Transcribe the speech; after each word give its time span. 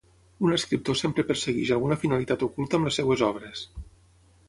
Un 0.45 0.53
escriptor 0.55 0.97
sempre 1.01 1.27
persegueix 1.33 1.73
alguna 1.77 1.99
finalitat 2.07 2.49
oculta 2.51 2.81
amb 2.81 2.91
les 2.91 3.01
seves 3.01 3.27
obres. 3.33 3.67